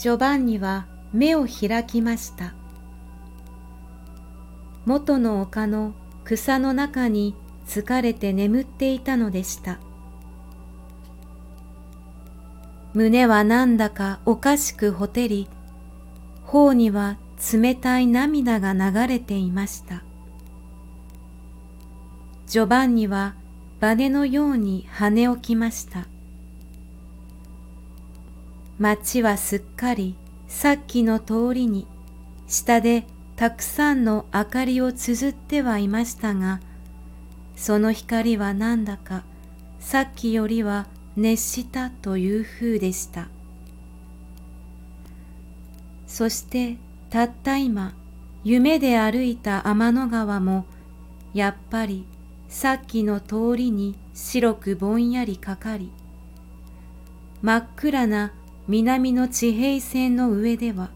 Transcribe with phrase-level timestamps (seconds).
[0.00, 2.54] ジョバンニは目を開きました。
[4.86, 5.92] 元の丘の
[6.24, 7.34] 草の中に
[7.66, 9.78] 疲れて眠っていたのでした。
[12.94, 15.50] 胸はなんだかおかしくほてり、
[16.44, 17.18] 頬には
[17.52, 20.02] 冷たい涙が流れていました。
[22.46, 23.34] ジョバンニは
[23.80, 26.06] バネのように跳ね起きました。
[28.80, 30.16] 町はすっかり
[30.48, 31.86] さっきの通りに
[32.48, 36.60] 下でたくさんの明かりを綴ってはいましたが、
[37.56, 39.22] その光はなんだか
[39.80, 43.28] さっきよりは熱したという風でした。
[46.06, 46.78] そして
[47.10, 47.92] たった今
[48.44, 50.64] 夢で歩いた天の川も
[51.34, 52.06] やっぱり
[52.48, 55.92] さっきの通りに白くぼんやりかかり
[57.42, 58.32] 真っ暗な
[58.70, 60.90] 南の地平線の上では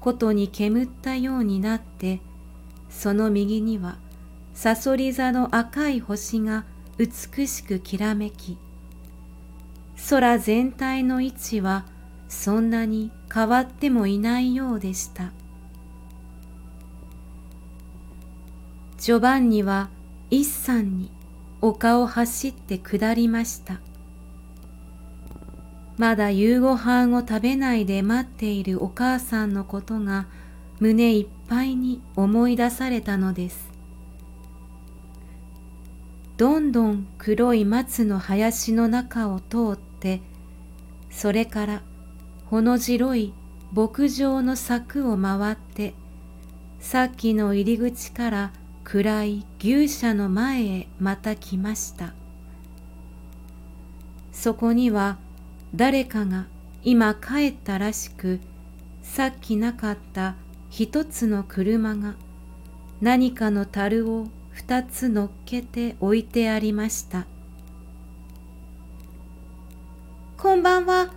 [0.00, 2.22] ことに煙ったようになって
[2.88, 3.98] その右には
[4.54, 6.64] さそり座の赤い星が
[6.96, 8.56] 美しくきらめき
[10.08, 11.84] 空全体の位置は
[12.30, 15.32] そんなに変わってもいないようでした。
[18.96, 19.90] ジョバンニは
[20.30, 21.10] 一山に
[21.60, 23.80] 丘を走って下りました。
[25.98, 30.26] まだ夕ご飯を食べないで待っているお母さんのことが
[30.78, 33.68] 胸いっぱいに思い出されたのです。
[36.36, 40.20] どんどん黒い松の林の中を通って
[41.10, 41.82] それから
[42.46, 43.34] ほの白い
[43.72, 45.94] 牧場の柵を回って
[46.78, 48.52] さっきの入り口から
[48.84, 52.14] 暗い牛舎の前へまた来ました。
[54.30, 55.18] そこには
[55.74, 56.46] 誰かが
[56.82, 58.40] 今帰ったらしく
[59.02, 60.36] さっきなかった
[60.70, 62.14] 一つの車が
[63.00, 67.26] 何かの樽を二つ乗っけて置いてありました。
[70.36, 71.12] こんばんは。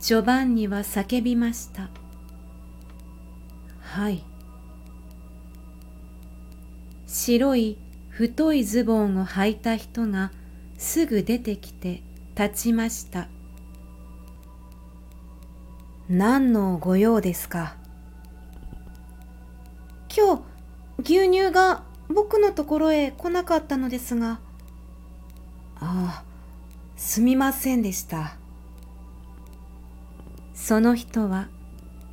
[0.00, 1.90] ジョバンニは叫びました。
[3.80, 4.24] はい。
[7.06, 7.76] 白い
[8.08, 10.32] 太いズボンを履いた人が
[10.78, 12.02] すぐ出てきて
[12.38, 13.28] 立ちました。
[16.08, 17.76] 何のご用ですか？
[20.14, 20.42] 今日
[20.98, 24.40] 牛乳が僕のところへ来なかったのですが。
[25.76, 26.24] ああ、
[26.96, 28.36] すみませんでした。
[30.54, 31.48] その人は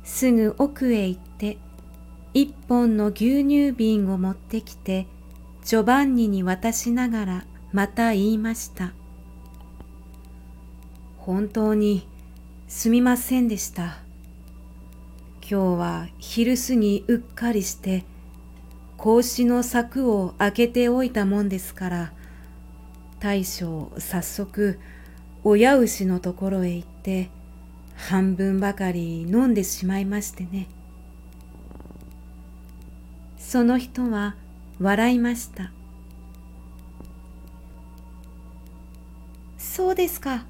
[0.02, 1.58] すぐ奥へ行って
[2.34, 5.06] 一本の牛乳瓶を持ってきて
[5.64, 8.92] ジョバンニに渡しながらまた言いました。
[11.20, 12.06] 本当に
[12.66, 13.98] すみませんでした。
[15.42, 18.04] 今日は昼過ぎうっかりして
[18.96, 22.12] 格子の柵を開けておいたもんですから
[23.18, 24.78] 大将早速
[25.44, 27.30] 親牛のところへ行って
[27.96, 30.68] 半分ばかり飲んでしまいましてね。
[33.36, 34.36] その人は
[34.80, 35.72] 笑いました。
[39.58, 40.46] そうですか。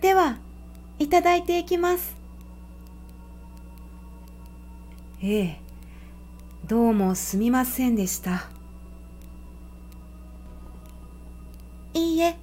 [0.00, 0.38] では
[0.98, 2.16] いただいていきます
[5.22, 5.68] ええ
[6.68, 8.50] どうもすみませんでした。
[11.94, 12.36] いいえ。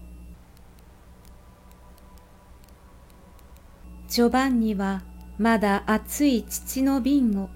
[4.07, 5.03] ジョバンニは
[5.37, 7.51] まだ熱い乳の瓶を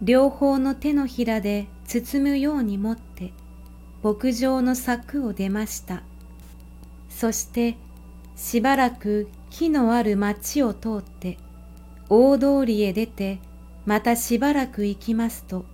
[0.00, 3.34] 両方の手のひらで包むように持って
[4.02, 6.04] 牧場の柵を出ました。
[7.10, 7.76] そして
[8.38, 11.38] しばらく木のある町を通って
[12.08, 13.40] 大通りへ出て
[13.84, 15.66] またしばらく行きますと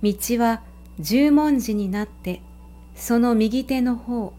[0.00, 0.62] 道は
[1.00, 2.40] 十文字になって
[2.94, 4.32] その右手の方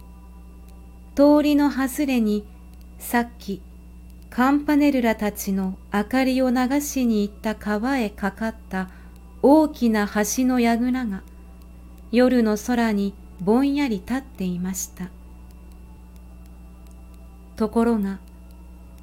[1.16, 2.48] 通りの外れに
[2.98, 3.62] さっき
[4.30, 8.90] カンパネルラたちの明かりを流しに行った川へかかった
[9.42, 11.24] 大きな橋の櫓が
[12.14, 15.10] 夜の空にぼんやり立っていました。
[17.56, 18.20] ところが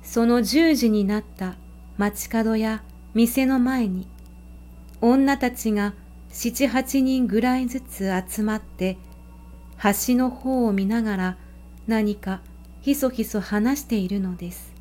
[0.03, 1.55] その十時になった
[1.99, 2.83] 街角や
[3.15, 4.07] 店の前に
[5.01, 5.95] 女たちが
[6.31, 8.97] 七八人ぐらいずつ集まって
[9.83, 11.37] 橋の方を見ながら
[11.87, 12.41] 何か
[12.83, 14.73] ひそひそ話しているのです。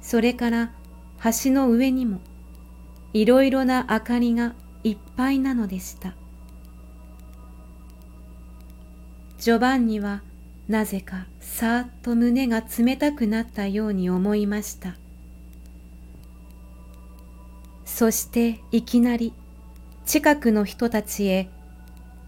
[0.00, 0.72] それから
[1.24, 2.20] 橋の上にも
[3.12, 6.14] いろいろな明かりがいっぱいなのでした。
[9.38, 10.22] ジョバンニは
[10.68, 14.96] なぜかさーっと胸が冷たくなったように思いました。
[17.84, 19.32] そしていきなり
[20.04, 21.48] 近くの人たちへ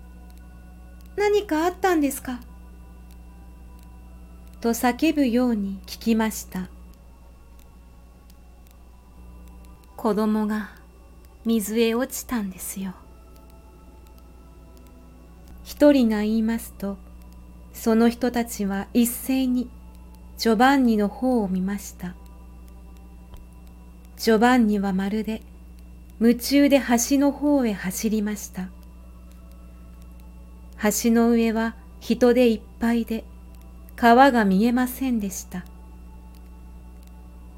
[1.17, 2.41] 「何かあったんですか?」
[4.63, 6.69] と叫ぶように聞きました。
[9.97, 10.71] 子供が
[11.45, 12.95] 水へ落ちたんですよ。
[15.65, 16.97] 一人が言いますと
[17.81, 19.71] その人たちは一斉に
[20.37, 22.17] ジョバンニの方を見ました。
[24.17, 25.43] ジョバンニはまるで
[26.21, 28.69] 夢中で橋の方へ走りました。
[30.83, 33.23] 橋の上は人でいっぱいで
[33.95, 35.65] 川が見えませんでした。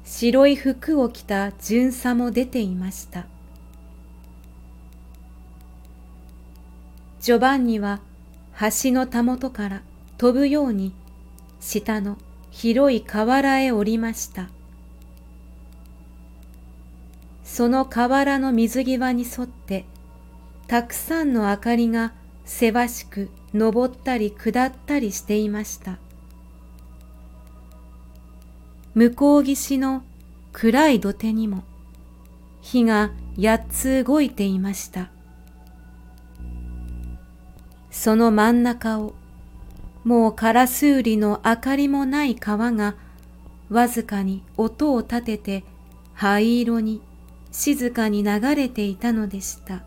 [0.05, 3.25] 白い服を着た巡査も出ていました。
[7.21, 8.01] ジョバンニは
[8.59, 9.81] 橋のたもとから
[10.21, 10.93] 飛ぶように
[11.59, 12.15] 下の
[12.51, 14.49] 広い河原へ降りました。
[17.43, 19.83] その河原の水際に沿って
[20.67, 22.13] たくさんの明かりが
[22.45, 25.97] せわしく登ったり下ったりしていました。
[28.93, 30.03] 向こう岸の
[30.53, 31.63] 暗い土手にも
[32.61, 33.09] 火が
[33.41, 35.09] 八つ動いていました。
[37.89, 39.15] その真ん中を
[40.03, 42.95] もうカラスウリの明かりもない川が
[43.69, 45.63] わずかに音を立てて
[46.13, 47.01] 灰色に
[47.51, 49.83] 静かに流れていたのでした。